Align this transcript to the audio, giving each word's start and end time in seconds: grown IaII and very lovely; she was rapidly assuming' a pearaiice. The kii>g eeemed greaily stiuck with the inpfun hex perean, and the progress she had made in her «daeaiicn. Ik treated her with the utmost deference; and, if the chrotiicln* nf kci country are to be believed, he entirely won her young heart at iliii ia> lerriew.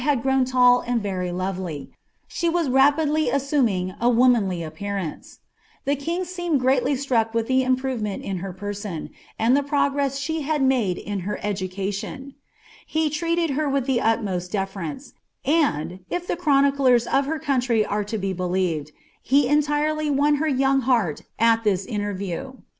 grown 0.23 0.43
IaII 0.45 0.83
and 0.87 0.99
very 1.03 1.31
lovely; 1.31 1.91
she 2.27 2.49
was 2.49 2.67
rapidly 2.67 3.29
assuming' 3.29 3.91
a 4.01 4.09
pearaiice. 4.09 5.37
The 5.85 5.95
kii>g 5.95 6.21
eeemed 6.23 6.57
greaily 6.57 6.95
stiuck 6.95 7.35
with 7.35 7.45
the 7.45 7.61
inpfun 7.61 8.25
hex 8.41 8.59
perean, 8.59 9.11
and 9.37 9.55
the 9.55 9.61
progress 9.61 10.17
she 10.17 10.41
had 10.41 10.63
made 10.63 10.97
in 10.97 11.19
her 11.19 11.39
«daeaiicn. 11.43 12.33
Ik 12.91 13.13
treated 13.13 13.51
her 13.51 13.69
with 13.69 13.85
the 13.85 14.01
utmost 14.01 14.51
deference; 14.51 15.13
and, 15.45 15.99
if 16.09 16.25
the 16.25 16.35
chrotiicln* 16.35 17.05
nf 17.07 17.23
kci 17.39 17.41
country 17.43 17.85
are 17.85 18.03
to 18.03 18.17
be 18.17 18.33
believed, 18.33 18.91
he 19.21 19.47
entirely 19.47 20.09
won 20.09 20.37
her 20.41 20.47
young 20.47 20.79
heart 20.81 21.21
at 21.37 21.63
iliii 21.63 21.87
ia> 21.87 21.99
lerriew. 21.99 22.57